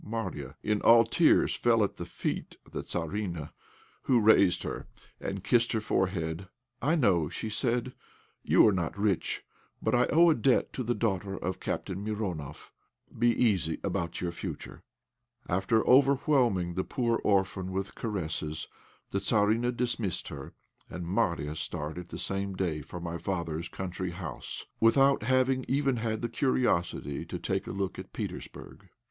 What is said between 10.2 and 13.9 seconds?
a debt to the daughter of Captain Mironoff. Be easy